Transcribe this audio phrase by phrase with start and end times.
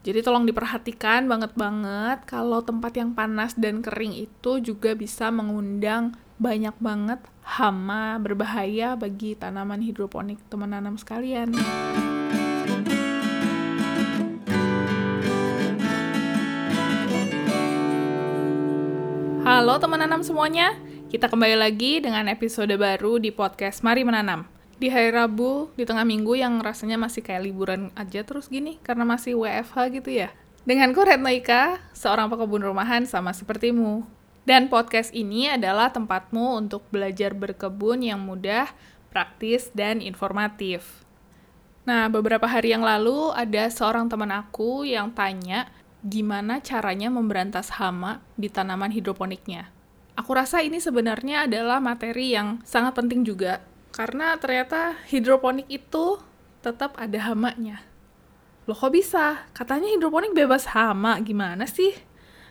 [0.00, 6.72] Jadi tolong diperhatikan banget-banget kalau tempat yang panas dan kering itu juga bisa mengundang banyak
[6.80, 10.40] banget hama berbahaya bagi tanaman hidroponik.
[10.48, 11.52] Teman nanam sekalian.
[19.44, 20.80] Halo teman nanam semuanya,
[21.12, 26.08] kita kembali lagi dengan episode baru di podcast Mari Menanam di hari Rabu di tengah
[26.08, 30.32] minggu yang rasanya masih kayak liburan aja terus gini karena masih WFH gitu ya.
[30.64, 34.08] Denganku Retno Ika, seorang pekebun rumahan sama sepertimu.
[34.48, 38.72] Dan podcast ini adalah tempatmu untuk belajar berkebun yang mudah,
[39.12, 41.04] praktis, dan informatif.
[41.84, 45.68] Nah, beberapa hari yang lalu ada seorang teman aku yang tanya
[46.00, 49.68] gimana caranya memberantas hama di tanaman hidroponiknya.
[50.16, 56.18] Aku rasa ini sebenarnya adalah materi yang sangat penting juga karena ternyata hidroponik itu
[56.62, 57.82] tetap ada hamanya.
[58.68, 59.46] Loh kok bisa?
[59.56, 61.96] Katanya hidroponik bebas hama, gimana sih?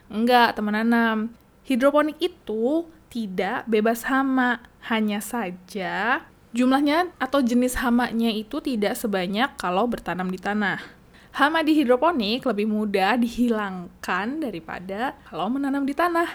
[0.09, 1.17] Enggak, teman nanam.
[1.63, 9.85] Hidroponik itu tidak bebas hama, hanya saja jumlahnya atau jenis hamanya itu tidak sebanyak kalau
[9.85, 10.81] bertanam di tanah.
[11.29, 16.25] Hama di hidroponik lebih mudah dihilangkan daripada kalau menanam di tanah.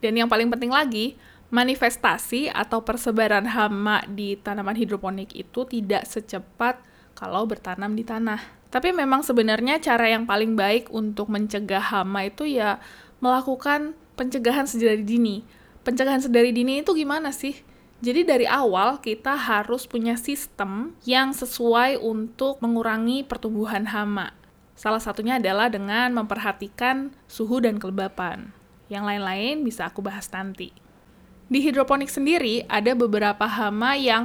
[0.00, 1.20] Dan yang paling penting lagi,
[1.52, 6.80] manifestasi atau persebaran hama di tanaman hidroponik itu tidak secepat
[7.12, 8.40] kalau bertanam di tanah.
[8.72, 12.80] Tapi memang sebenarnya cara yang paling baik untuk mencegah hama itu ya
[13.20, 15.44] melakukan pencegahan sedari dini.
[15.84, 17.60] Pencegahan sedari dini itu gimana sih?
[18.02, 24.32] Jadi dari awal kita harus punya sistem yang sesuai untuk mengurangi pertumbuhan hama.
[24.72, 28.50] Salah satunya adalah dengan memperhatikan suhu dan kelembapan.
[28.88, 30.72] Yang lain-lain bisa aku bahas nanti.
[31.52, 34.24] Di hidroponik sendiri ada beberapa hama yang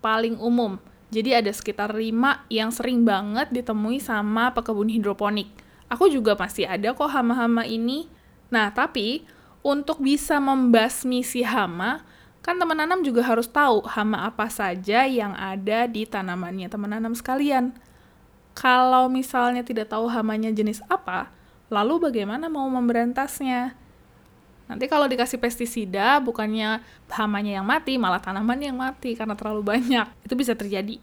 [0.00, 0.80] paling umum.
[1.12, 5.52] Jadi ada sekitar 5 yang sering banget ditemui sama pekebun hidroponik.
[5.92, 8.08] Aku juga masih ada kok hama-hama ini.
[8.48, 9.28] Nah, tapi
[9.60, 12.00] untuk bisa membasmi si hama,
[12.40, 17.12] kan teman nanam juga harus tahu hama apa saja yang ada di tanamannya teman nanam
[17.12, 17.76] sekalian.
[18.56, 21.28] Kalau misalnya tidak tahu hamanya jenis apa,
[21.68, 23.76] lalu bagaimana mau memberantasnya?
[24.72, 26.80] Nanti kalau dikasih pestisida, bukannya
[27.12, 30.08] hamanya yang mati, malah tanaman yang mati karena terlalu banyak.
[30.24, 30.96] Itu bisa terjadi.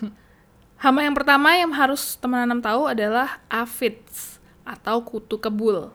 [0.82, 5.92] Hama yang pertama yang harus teman nanam tahu adalah aphids atau kutu kebul.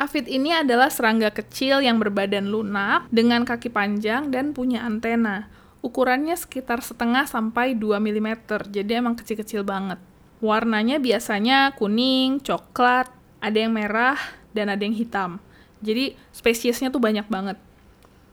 [0.00, 5.52] Aphid ini adalah serangga kecil yang berbadan lunak dengan kaki panjang dan punya antena.
[5.84, 8.28] Ukurannya sekitar setengah sampai 2 mm,
[8.72, 10.00] jadi emang kecil-kecil banget.
[10.38, 13.10] Warnanya biasanya kuning, coklat,
[13.42, 14.18] ada yang merah,
[14.54, 15.42] dan ada yang hitam.
[15.80, 17.58] Jadi spesiesnya tuh banyak banget.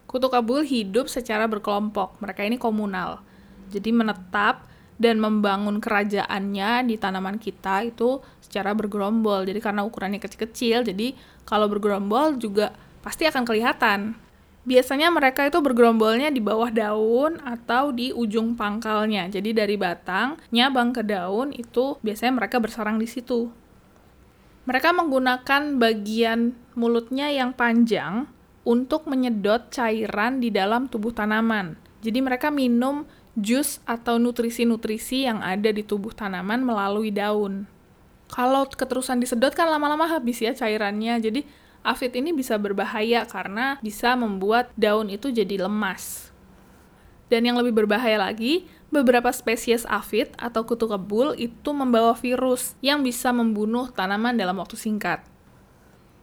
[0.05, 2.17] Kutu kabul hidup secara berkelompok.
[2.21, 3.21] Mereka ini komunal.
[3.69, 9.43] Jadi menetap dan membangun kerajaannya di tanaman kita itu secara bergerombol.
[9.43, 11.11] Jadi karena ukurannya kecil-kecil, jadi
[11.43, 12.71] kalau bergerombol juga
[13.03, 14.15] pasti akan kelihatan.
[14.65, 19.29] Biasanya mereka itu bergerombolnya di bawah daun atau di ujung pangkalnya.
[19.29, 23.53] Jadi dari batang nyabang ke daun itu biasanya mereka bersarang di situ.
[24.65, 28.25] Mereka menggunakan bagian mulutnya yang panjang
[28.65, 31.77] untuk menyedot cairan di dalam tubuh tanaman.
[32.01, 33.05] Jadi mereka minum
[33.37, 37.69] jus atau nutrisi-nutrisi yang ada di tubuh tanaman melalui daun.
[38.25, 41.21] Kalau keterusan disedot kan lama-lama habis ya cairannya.
[41.21, 41.45] Jadi
[41.85, 46.33] afid ini bisa berbahaya karena bisa membuat daun itu jadi lemas.
[47.29, 48.65] Dan yang lebih berbahaya lagi,
[48.95, 54.79] beberapa spesies afid atau kutu kebul itu membawa virus yang bisa membunuh tanaman dalam waktu
[54.79, 55.19] singkat.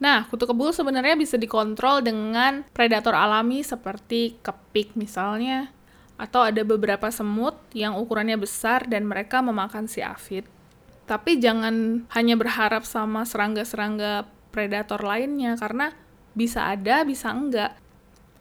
[0.03, 5.71] Nah, kutu kebul sebenarnya bisa dikontrol dengan predator alami seperti kepik misalnya,
[6.19, 10.43] atau ada beberapa semut yang ukurannya besar dan mereka memakan si afid.
[11.07, 15.95] Tapi jangan hanya berharap sama serangga-serangga predator lainnya, karena
[16.35, 17.79] bisa ada, bisa enggak.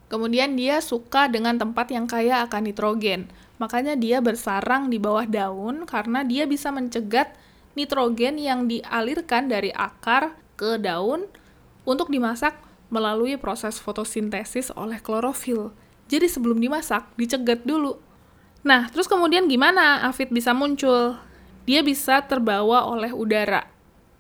[0.09, 3.29] Kemudian dia suka dengan tempat yang kaya akan nitrogen.
[3.61, 7.37] Makanya dia bersarang di bawah daun karena dia bisa mencegat
[7.77, 11.29] nitrogen yang dialirkan dari akar ke daun
[11.85, 12.57] untuk dimasak
[12.89, 15.69] melalui proses fotosintesis oleh klorofil.
[16.09, 18.01] Jadi sebelum dimasak, dicegat dulu.
[18.65, 21.21] Nah, terus kemudian gimana afid bisa muncul?
[21.69, 23.69] Dia bisa terbawa oleh udara.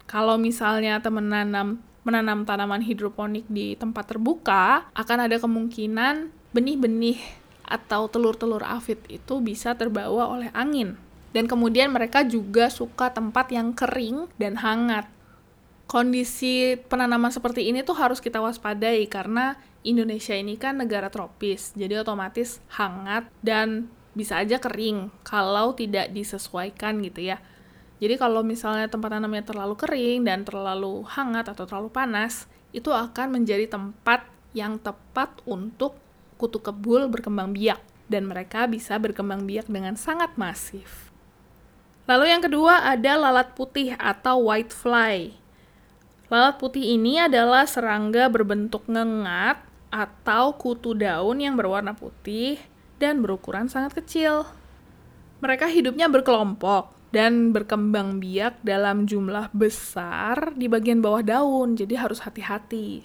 [0.05, 7.40] Kalau misalnya teman menanam menanam tanaman hidroponik di tempat terbuka, akan ada kemungkinan benih-benih
[7.71, 10.99] atau telur-telur afid itu bisa terbawa oleh angin.
[11.31, 15.07] Dan kemudian mereka juga suka tempat yang kering dan hangat.
[15.87, 19.55] Kondisi penanaman seperti ini tuh harus kita waspadai karena
[19.87, 26.99] Indonesia ini kan negara tropis, jadi otomatis hangat dan bisa aja kering kalau tidak disesuaikan
[26.99, 27.39] gitu ya.
[28.01, 33.41] Jadi kalau misalnya tempat tanamnya terlalu kering dan terlalu hangat atau terlalu panas, itu akan
[33.41, 36.00] menjadi tempat yang tepat untuk
[36.41, 37.77] kutu kebul berkembang biak
[38.09, 41.13] dan mereka bisa berkembang biak dengan sangat masif.
[42.09, 45.37] Lalu yang kedua ada lalat putih atau white fly.
[46.33, 49.61] Lalat putih ini adalah serangga berbentuk ngengat
[49.93, 52.57] atau kutu daun yang berwarna putih
[52.97, 54.49] dan berukuran sangat kecil.
[55.45, 62.23] Mereka hidupnya berkelompok dan berkembang biak dalam jumlah besar di bagian bawah daun, jadi harus
[62.23, 63.03] hati-hati.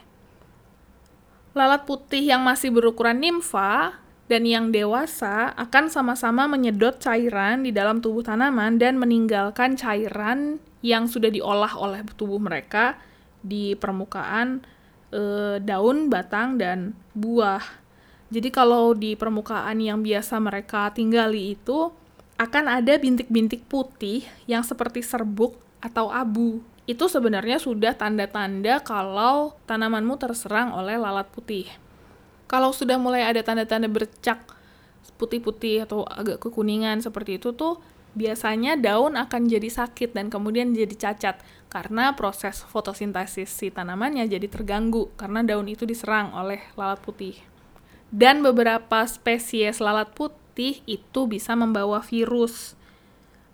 [1.57, 3.97] Lalat putih yang masih berukuran nimfa
[4.29, 11.09] dan yang dewasa akan sama-sama menyedot cairan di dalam tubuh tanaman dan meninggalkan cairan yang
[11.09, 13.01] sudah diolah oleh tubuh mereka
[13.41, 14.61] di permukaan
[15.09, 17.65] e, daun, batang, dan buah.
[18.29, 21.89] Jadi kalau di permukaan yang biasa mereka tinggali itu
[22.37, 26.61] akan ada bintik-bintik putih yang seperti serbuk atau abu.
[26.87, 31.67] Itu sebenarnya sudah tanda-tanda kalau tanamanmu terserang oleh lalat putih.
[32.47, 34.39] Kalau sudah mulai ada tanda-tanda bercak
[35.19, 37.83] putih-putih atau agak kekuningan seperti itu tuh
[38.17, 41.37] biasanya daun akan jadi sakit dan kemudian jadi cacat
[41.69, 47.37] karena proses fotosintesis si tanamannya jadi terganggu karena daun itu diserang oleh lalat putih.
[48.09, 52.79] Dan beberapa spesies lalat putih itu bisa membawa virus.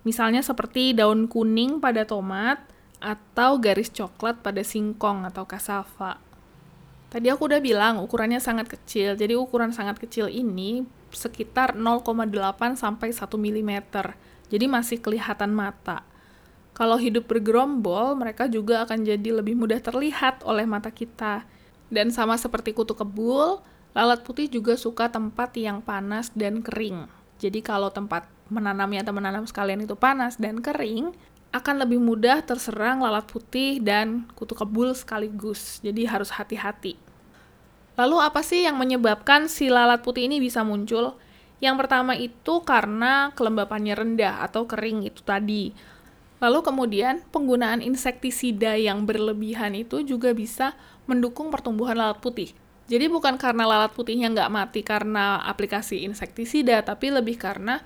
[0.07, 2.61] Misalnya seperti daun kuning pada tomat
[3.03, 6.23] atau garis coklat pada singkong atau kasava.
[7.11, 9.19] Tadi aku udah bilang ukurannya sangat kecil.
[9.19, 13.71] Jadi ukuran sangat kecil ini sekitar 0,8 sampai 1 mm.
[14.47, 16.07] Jadi masih kelihatan mata.
[16.73, 21.45] Kalau hidup bergerombol, mereka juga akan jadi lebih mudah terlihat oleh mata kita.
[21.93, 23.61] Dan sama seperti kutu kebul,
[23.93, 27.05] Lalat putih juga suka tempat yang panas dan kering.
[27.37, 31.13] Jadi kalau tempat menanamnya atau menanam sekalian itu panas dan kering,
[31.53, 35.77] akan lebih mudah terserang lalat putih dan kutu kebul sekaligus.
[35.85, 36.97] Jadi harus hati-hati.
[37.93, 41.13] Lalu apa sih yang menyebabkan si lalat putih ini bisa muncul?
[41.61, 45.71] Yang pertama itu karena kelembapannya rendah atau kering itu tadi.
[46.41, 50.73] Lalu kemudian penggunaan insektisida yang berlebihan itu juga bisa
[51.05, 52.51] mendukung pertumbuhan lalat putih.
[52.89, 57.79] Jadi bukan karena lalat putihnya nggak mati karena aplikasi insektisida, tapi lebih karena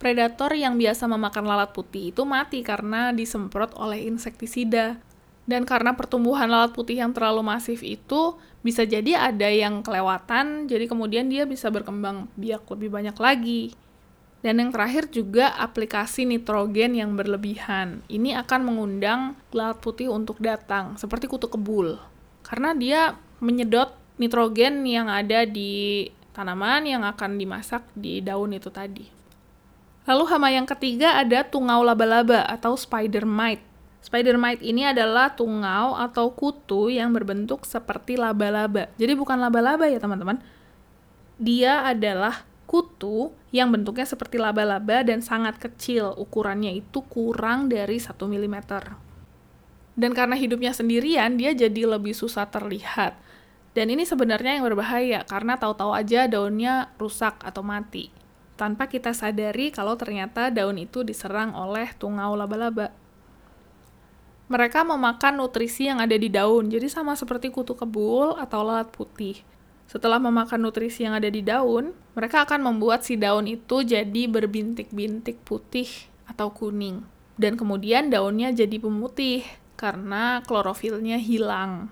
[0.00, 4.96] predator yang biasa memakan lalat putih itu mati karena disemprot oleh insektisida.
[5.44, 10.88] Dan karena pertumbuhan lalat putih yang terlalu masif itu bisa jadi ada yang kelewatan, jadi
[10.88, 13.62] kemudian dia bisa berkembang biak lebih banyak lagi.
[14.40, 18.00] Dan yang terakhir juga aplikasi nitrogen yang berlebihan.
[18.08, 22.00] Ini akan mengundang lalat putih untuk datang, seperti kutu kebul.
[22.40, 29.19] Karena dia menyedot nitrogen yang ada di tanaman yang akan dimasak di daun itu tadi.
[30.10, 33.62] Lalu hama yang ketiga ada tungau laba-laba atau spider mite.
[34.02, 38.90] Spider mite ini adalah tungau atau kutu yang berbentuk seperti laba-laba.
[38.98, 40.42] Jadi bukan laba-laba ya teman-teman.
[41.38, 46.10] Dia adalah kutu yang bentuknya seperti laba-laba dan sangat kecil.
[46.18, 48.56] Ukurannya itu kurang dari 1 mm.
[49.94, 53.14] Dan karena hidupnya sendirian, dia jadi lebih susah terlihat.
[53.78, 58.10] Dan ini sebenarnya yang berbahaya karena tahu-tahu aja daunnya rusak atau mati.
[58.60, 62.92] Tanpa kita sadari kalau ternyata daun itu diserang oleh tungau laba-laba.
[64.52, 69.40] Mereka memakan nutrisi yang ada di daun, jadi sama seperti kutu kebul atau lalat putih.
[69.88, 75.40] Setelah memakan nutrisi yang ada di daun, mereka akan membuat si daun itu jadi berbintik-bintik
[75.40, 75.88] putih
[76.28, 77.00] atau kuning.
[77.40, 79.40] Dan kemudian daunnya jadi pemutih
[79.80, 81.88] karena klorofilnya hilang.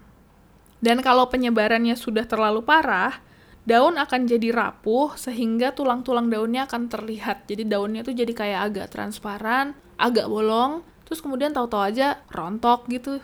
[0.85, 3.25] Dan kalau penyebarannya sudah terlalu parah,
[3.69, 7.45] daun akan jadi rapuh sehingga tulang-tulang daunnya akan terlihat.
[7.45, 13.21] Jadi daunnya tuh jadi kayak agak transparan, agak bolong, terus kemudian tahu-tahu aja rontok gitu.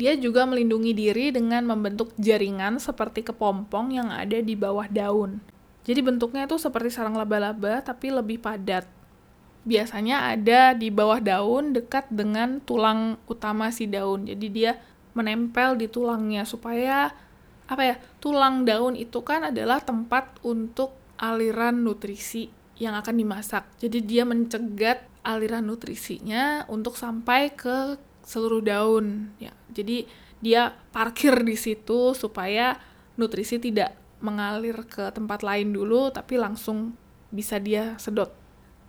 [0.00, 5.44] Dia juga melindungi diri dengan membentuk jaringan seperti kepompong yang ada di bawah daun.
[5.84, 8.88] Jadi bentuknya itu seperti sarang laba-laba tapi lebih padat.
[9.68, 14.24] Biasanya ada di bawah daun dekat dengan tulang utama si daun.
[14.24, 14.80] Jadi dia
[15.12, 17.12] menempel di tulangnya supaya
[17.68, 22.48] apa ya tulang daun itu kan adalah tempat untuk aliran nutrisi
[22.80, 23.68] yang akan dimasak.
[23.76, 29.52] Jadi dia mencegat aliran nutrisinya untuk sampai ke seluruh daun ya.
[29.68, 30.08] Jadi
[30.40, 32.78] dia parkir di situ supaya
[33.18, 36.94] nutrisi tidak mengalir ke tempat lain dulu tapi langsung
[37.28, 38.32] bisa dia sedot.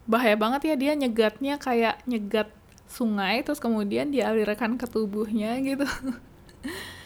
[0.08, 2.50] Bahaya banget ya dia nyegatnya kayak nyegat
[2.90, 5.86] sungai terus kemudian dialirkan ke tubuhnya gitu.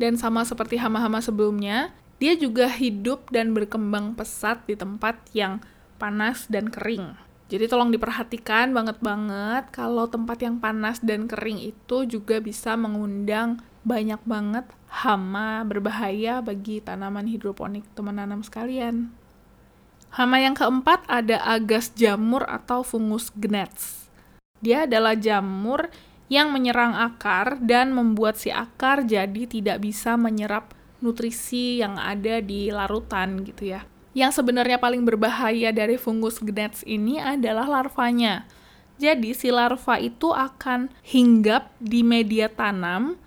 [0.00, 5.58] Dan sama seperti hama-hama sebelumnya, dia juga hidup dan berkembang pesat di tempat yang
[5.98, 7.18] panas dan kering.
[7.52, 14.22] Jadi tolong diperhatikan banget-banget kalau tempat yang panas dan kering itu juga bisa mengundang banyak
[14.24, 19.12] banget hama berbahaya bagi tanaman hidroponik teman nanam sekalian.
[20.12, 24.08] Hama yang keempat ada agas jamur atau fungus gnats.
[24.62, 25.92] Dia adalah jamur
[26.32, 30.72] yang menyerang akar dan membuat si akar jadi tidak bisa menyerap
[31.04, 33.84] nutrisi yang ada di larutan gitu ya.
[34.16, 38.48] Yang sebenarnya paling berbahaya dari fungus gnats ini adalah larvanya.
[38.96, 43.20] Jadi si larva itu akan hinggap di media tanam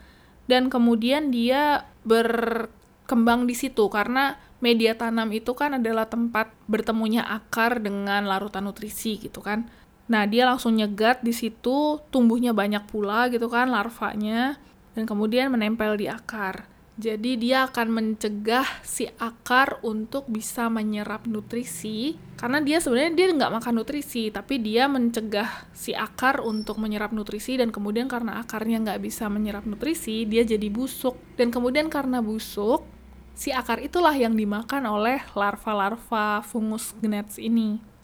[0.49, 7.77] dan kemudian dia berkembang di situ karena media tanam itu kan adalah tempat bertemunya akar
[7.85, 9.69] dengan larutan nutrisi gitu kan.
[10.05, 14.61] Nah, dia langsung nyegat di situ, tumbuhnya banyak pula gitu kan larvanya
[14.93, 16.69] dan kemudian menempel di akar.
[16.95, 23.51] Jadi dia akan mencegah si akar untuk bisa menyerap nutrisi karena dia sebenarnya dia nggak
[23.51, 29.03] makan nutrisi tapi dia mencegah si akar untuk menyerap nutrisi dan kemudian karena akarnya nggak
[29.03, 32.87] bisa menyerap nutrisi dia jadi busuk dan kemudian karena busuk
[33.35, 37.94] si akar itulah yang dimakan oleh larva-larva fungus gnats ini.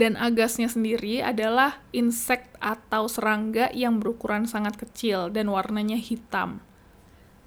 [0.00, 6.64] Dan agasnya sendiri adalah insek atau serangga yang berukuran sangat kecil dan warnanya hitam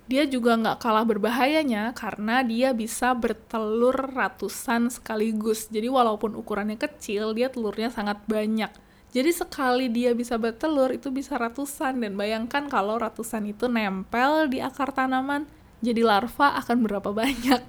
[0.03, 5.71] dia juga nggak kalah berbahayanya karena dia bisa bertelur ratusan sekaligus.
[5.71, 8.67] Jadi walaupun ukurannya kecil, dia telurnya sangat banyak.
[9.13, 14.57] Jadi sekali dia bisa bertelur itu bisa ratusan dan bayangkan kalau ratusan itu nempel di
[14.57, 15.45] akar tanaman,
[15.85, 17.61] jadi larva akan berapa banyak.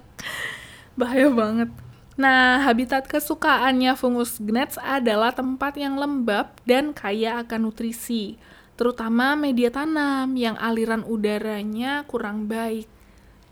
[0.99, 1.69] Bahaya banget.
[2.15, 8.39] Nah, habitat kesukaannya fungus gnats adalah tempat yang lembab dan kaya akan nutrisi
[8.75, 12.91] terutama media tanam yang aliran udaranya kurang baik.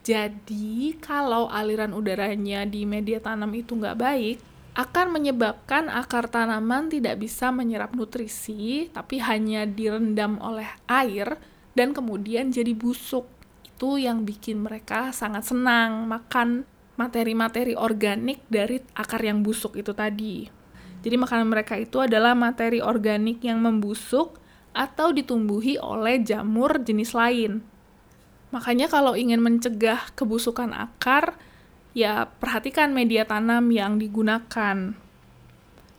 [0.03, 4.37] Jadi, kalau aliran udaranya di media tanam itu nggak baik,
[4.75, 11.39] akan menyebabkan akar tanaman tidak bisa menyerap nutrisi, tapi hanya direndam oleh air
[11.71, 13.23] dan kemudian jadi busuk.
[13.63, 20.45] Itu yang bikin mereka sangat senang makan materi-materi organik dari akar yang busuk itu tadi.
[21.03, 24.39] Jadi makanan mereka itu adalah materi organik yang membusuk
[24.71, 27.61] atau ditumbuhi oleh jamur jenis lain.
[28.55, 31.35] Makanya kalau ingin mencegah kebusukan akar,
[31.97, 34.93] ya perhatikan media tanam yang digunakan.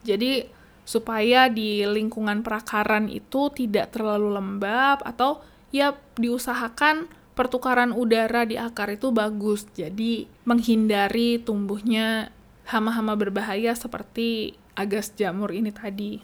[0.06, 0.46] Jadi
[0.84, 5.40] supaya di lingkungan perakaran itu tidak terlalu lembab atau
[5.72, 9.66] ya diusahakan pertukaran udara di akar itu bagus.
[9.74, 12.30] Jadi menghindari tumbuhnya
[12.64, 16.22] hama-hama berbahaya seperti agas jamur ini tadi.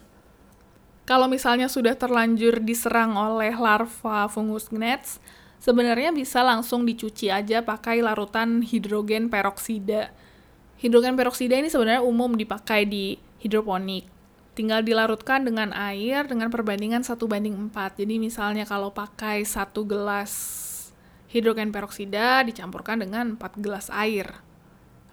[1.04, 5.18] Kalau misalnya sudah terlanjur diserang oleh larva fungus gnats,
[5.58, 10.14] sebenarnya bisa langsung dicuci aja pakai larutan hidrogen peroksida.
[10.78, 14.06] Hidrogen peroksida ini sebenarnya umum dipakai di hidroponik.
[14.54, 18.00] Tinggal dilarutkan dengan air dengan perbandingan 1 banding 4.
[18.06, 20.69] Jadi misalnya kalau pakai satu gelas
[21.30, 24.42] hidrogen peroksida dicampurkan dengan 4 gelas air.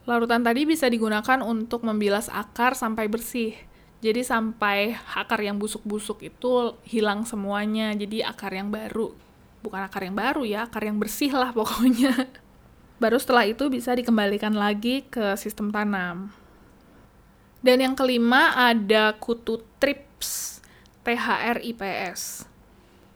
[0.10, 3.54] Larutan tadi bisa digunakan untuk membilas akar sampai bersih.
[4.02, 7.94] Jadi sampai akar yang busuk-busuk itu hilang semuanya.
[7.94, 9.14] Jadi akar yang baru.
[9.62, 12.14] Bukan akar yang baru ya, akar yang bersih lah pokoknya.
[12.98, 16.34] Baru setelah itu bisa dikembalikan lagi ke sistem tanam.
[17.62, 20.64] Dan yang kelima ada kutu trips,
[21.06, 22.50] THRIPS.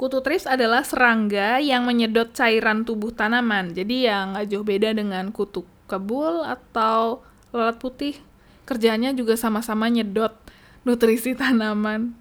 [0.01, 3.69] Kutu trips adalah serangga yang menyedot cairan tubuh tanaman.
[3.69, 7.21] Jadi yang nggak jauh beda dengan kutu kebul atau
[7.53, 8.17] lalat putih.
[8.65, 10.33] Kerjanya juga sama-sama nyedot
[10.81, 12.17] nutrisi tanaman,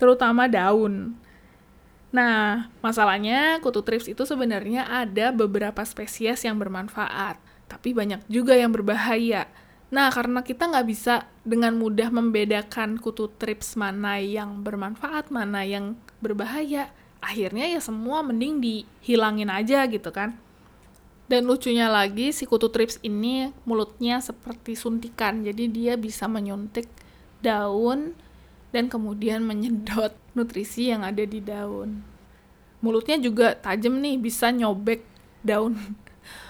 [0.00, 1.12] terutama daun.
[2.08, 7.36] Nah, masalahnya kutu trips itu sebenarnya ada beberapa spesies yang bermanfaat,
[7.68, 9.44] tapi banyak juga yang berbahaya.
[9.92, 15.98] Nah, karena kita nggak bisa dengan mudah membedakan kutu trips mana yang bermanfaat, mana yang
[16.24, 16.88] berbahaya,
[17.20, 20.36] akhirnya ya semua mending dihilangin aja gitu kan.
[21.24, 26.84] Dan lucunya lagi, si kutu trips ini mulutnya seperti suntikan, jadi dia bisa menyuntik
[27.40, 28.12] daun
[28.74, 32.04] dan kemudian menyedot nutrisi yang ada di daun.
[32.84, 35.00] Mulutnya juga tajam nih, bisa nyobek
[35.40, 35.96] daun.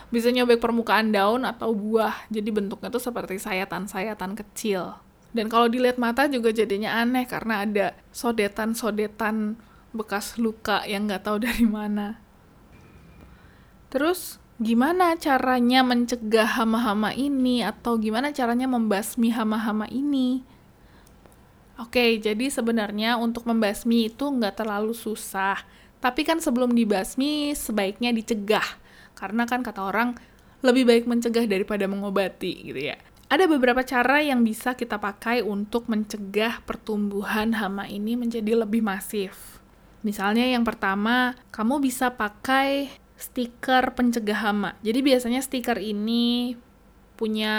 [0.09, 2.27] Bisa nyobek permukaan daun atau buah.
[2.31, 4.95] Jadi bentuknya tuh seperti sayatan-sayatan kecil.
[5.35, 9.59] Dan kalau dilihat mata juga jadinya aneh karena ada sodetan-sodetan
[9.91, 12.23] bekas luka yang nggak tahu dari mana.
[13.91, 20.47] Terus gimana caranya mencegah hama-hama ini atau gimana caranya membasmi hama-hama ini?
[21.75, 25.59] Oke, jadi sebenarnya untuk membasmi itu nggak terlalu susah.
[25.99, 28.79] Tapi kan sebelum dibasmi, sebaiknya dicegah.
[29.25, 30.13] Karena kan kata orang,
[30.61, 33.01] lebih baik mencegah daripada mengobati gitu ya.
[33.33, 39.65] Ada beberapa cara yang bisa kita pakai untuk mencegah pertumbuhan hama ini menjadi lebih masif.
[40.05, 44.77] Misalnya yang pertama, kamu bisa pakai stiker pencegah hama.
[44.85, 46.53] Jadi biasanya stiker ini
[47.17, 47.57] punya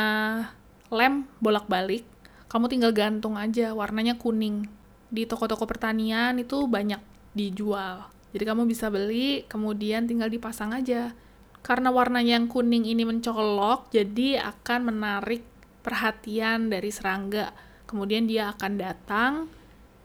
[0.94, 2.06] lem bolak-balik.
[2.46, 4.70] Kamu tinggal gantung aja, warnanya kuning.
[5.10, 7.02] Di toko-toko pertanian itu banyak
[7.34, 8.06] dijual.
[8.38, 11.18] Jadi kamu bisa beli, kemudian tinggal dipasang aja.
[11.66, 15.42] Karena warnanya yang kuning ini mencolok, jadi akan menarik
[15.82, 17.50] perhatian dari serangga.
[17.90, 19.50] Kemudian dia akan datang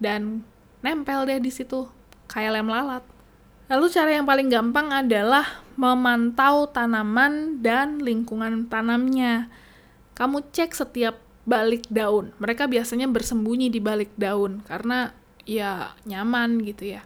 [0.00, 0.40] dan
[0.81, 1.85] nempel deh di situ,
[2.33, 3.05] kayak lem lalat.
[3.69, 9.52] Lalu cara yang paling gampang adalah memantau tanaman dan lingkungan tanamnya.
[10.17, 12.33] Kamu cek setiap balik daun.
[12.40, 15.12] Mereka biasanya bersembunyi di balik daun karena
[15.45, 17.05] ya nyaman gitu ya.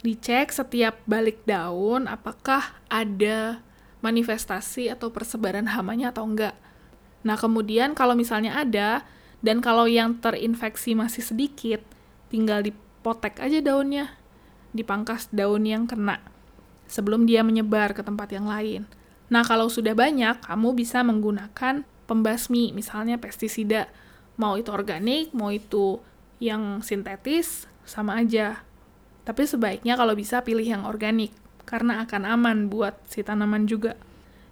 [0.00, 3.65] Dicek setiap balik daun apakah ada
[4.06, 6.54] manifestasi atau persebaran hamanya atau enggak.
[7.26, 9.02] Nah, kemudian kalau misalnya ada,
[9.42, 11.82] dan kalau yang terinfeksi masih sedikit,
[12.30, 14.14] tinggal dipotek aja daunnya,
[14.70, 16.22] dipangkas daun yang kena,
[16.86, 18.86] sebelum dia menyebar ke tempat yang lain.
[19.26, 23.90] Nah, kalau sudah banyak, kamu bisa menggunakan pembasmi, misalnya pestisida,
[24.38, 25.98] mau itu organik, mau itu
[26.38, 28.62] yang sintetis, sama aja.
[29.26, 31.34] Tapi sebaiknya kalau bisa pilih yang organik,
[31.66, 33.98] karena akan aman buat si tanaman juga.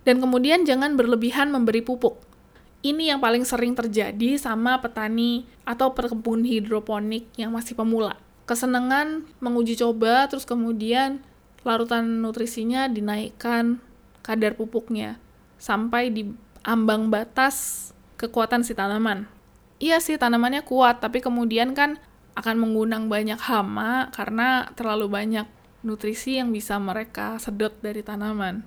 [0.05, 2.21] Dan kemudian jangan berlebihan memberi pupuk
[2.85, 8.21] ini yang paling sering terjadi sama petani atau perkebun hidroponik yang masih pemula.
[8.45, 11.25] Kesenangan menguji coba, terus kemudian
[11.65, 13.81] larutan nutrisinya dinaikkan
[14.21, 15.17] kadar pupuknya
[15.57, 16.29] sampai di
[16.61, 17.89] ambang batas
[18.21, 19.25] kekuatan si tanaman.
[19.81, 21.97] Iya sih tanamannya kuat, tapi kemudian kan
[22.37, 25.49] akan mengundang banyak hama karena terlalu banyak
[25.85, 28.65] nutrisi yang bisa mereka sedot dari tanaman.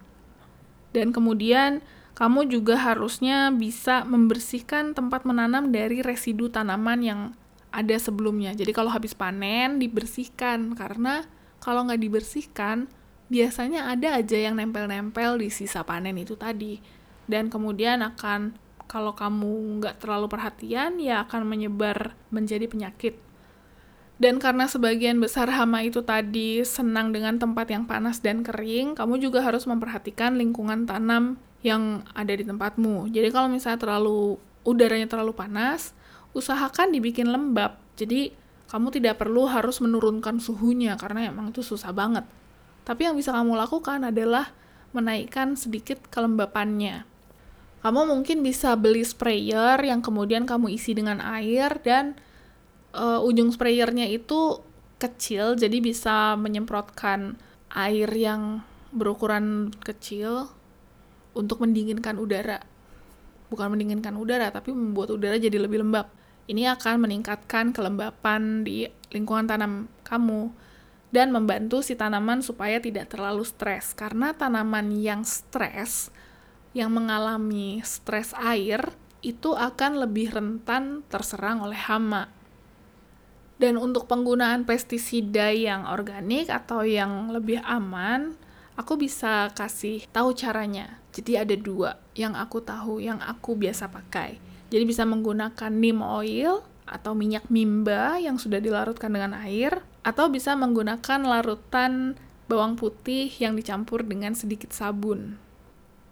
[0.93, 1.83] Dan kemudian
[2.15, 7.21] kamu juga harusnya bisa membersihkan tempat menanam dari residu tanaman yang
[7.69, 8.55] ada sebelumnya.
[8.55, 11.27] Jadi kalau habis panen dibersihkan karena
[11.61, 12.89] kalau nggak dibersihkan
[13.27, 16.79] biasanya ada aja yang nempel-nempel di sisa panen itu tadi
[17.27, 18.55] dan kemudian akan
[18.87, 23.19] kalau kamu nggak terlalu perhatian ya akan menyebar menjadi penyakit.
[24.17, 29.21] Dan karena sebagian besar hama itu tadi senang dengan tempat yang panas dan kering, kamu
[29.21, 33.13] juga harus memperhatikan lingkungan tanam yang ada di tempatmu.
[33.13, 35.93] Jadi kalau misalnya terlalu udaranya terlalu panas,
[36.33, 37.77] usahakan dibikin lembab.
[37.93, 38.33] Jadi
[38.73, 42.25] kamu tidak perlu harus menurunkan suhunya karena emang itu susah banget.
[42.89, 44.49] Tapi yang bisa kamu lakukan adalah
[44.97, 47.05] menaikkan sedikit kelembapannya.
[47.85, 52.17] Kamu mungkin bisa beli sprayer yang kemudian kamu isi dengan air dan
[52.97, 54.65] uh, ujung sprayernya itu
[54.97, 57.37] kecil jadi bisa menyemprotkan
[57.69, 60.49] air yang berukuran kecil
[61.37, 62.65] untuk mendinginkan udara.
[63.47, 66.09] Bukan mendinginkan udara, tapi membuat udara jadi lebih lembab.
[66.49, 70.51] Ini akan meningkatkan kelembapan di lingkungan tanam kamu
[71.11, 73.95] dan membantu si tanaman supaya tidak terlalu stres.
[73.95, 76.11] Karena tanaman yang stres,
[76.75, 78.91] yang mengalami stres air,
[79.23, 82.31] itu akan lebih rentan terserang oleh hama.
[83.57, 88.37] Dan untuk penggunaan pestisida yang organik atau yang lebih aman,
[88.77, 91.01] aku bisa kasih tahu caranya.
[91.09, 94.37] Jadi ada dua yang aku tahu, yang aku biasa pakai.
[94.69, 100.55] Jadi bisa menggunakan neem oil atau minyak mimba yang sudah dilarutkan dengan air, atau bisa
[100.55, 102.15] menggunakan larutan
[102.47, 105.35] bawang putih yang dicampur dengan sedikit sabun.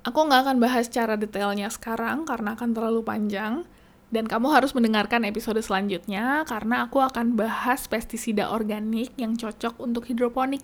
[0.03, 3.63] Aku nggak akan bahas cara detailnya sekarang karena akan terlalu panjang,
[4.13, 10.05] dan kamu harus mendengarkan episode selanjutnya karena aku akan bahas pestisida organik yang cocok untuk
[10.09, 10.61] hidroponik.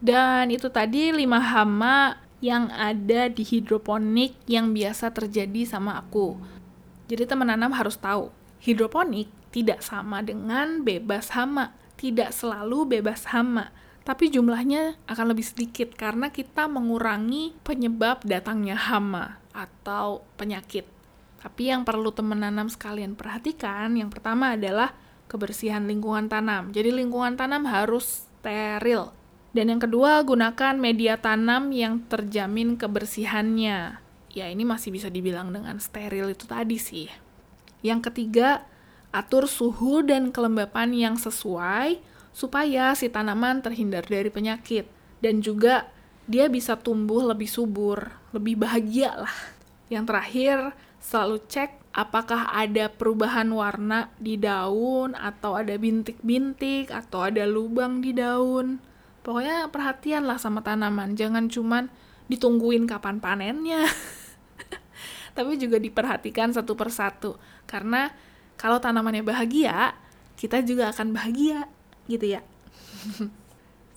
[0.00, 6.40] Dan itu tadi 5 hama yang ada di hidroponik yang biasa terjadi sama aku.
[7.10, 8.32] Jadi teman nanam harus tahu,
[8.64, 11.76] hidroponik tidak sama dengan bebas hama.
[12.00, 13.68] Tidak selalu bebas hama,
[14.08, 20.88] tapi jumlahnya akan lebih sedikit karena kita mengurangi penyebab datangnya hama atau penyakit.
[21.40, 24.92] Tapi yang perlu teman nanam sekalian perhatikan, yang pertama adalah
[25.26, 26.68] kebersihan lingkungan tanam.
[26.70, 29.16] Jadi lingkungan tanam harus steril,
[29.50, 33.98] dan yang kedua, gunakan media tanam yang terjamin kebersihannya.
[34.30, 37.10] Ya, ini masih bisa dibilang dengan steril itu tadi sih.
[37.82, 38.62] Yang ketiga,
[39.10, 41.98] atur suhu dan kelembapan yang sesuai
[42.30, 44.86] supaya si tanaman terhindar dari penyakit.
[45.18, 45.90] Dan juga
[46.30, 49.36] dia bisa tumbuh lebih subur, lebih bahagia lah.
[49.90, 50.56] Yang terakhir,
[51.00, 58.14] selalu cek apakah ada perubahan warna di daun, atau ada bintik-bintik, atau ada lubang di
[58.14, 58.78] daun
[59.20, 61.92] Pokoknya perhatian lah sama tanaman, jangan cuman
[62.32, 63.84] ditungguin kapan panennya.
[65.36, 67.36] tapi juga diperhatikan satu persatu.
[67.68, 68.08] Karena
[68.56, 69.92] kalau tanamannya bahagia,
[70.40, 71.68] kita juga akan bahagia,
[72.08, 72.40] gitu ya.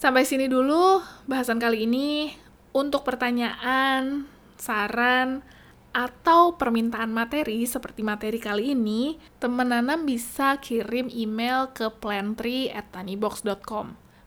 [0.03, 2.35] Sampai sini dulu bahasan kali ini.
[2.73, 4.25] Untuk pertanyaan,
[4.57, 5.45] saran,
[5.93, 12.89] atau permintaan materi seperti materi kali ini, teman nanam bisa kirim email ke plantry at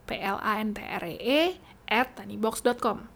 [0.07, 1.43] p l a n t r e -E
[1.91, 3.11] tanibox.com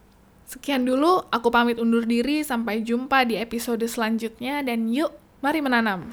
[0.51, 6.11] Sekian dulu, aku pamit undur diri, sampai jumpa di episode selanjutnya, dan yuk, mari menanam!